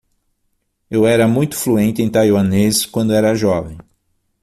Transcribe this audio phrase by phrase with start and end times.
[0.89, 3.77] Eu era muito fluente em taiwanês quando era jovem.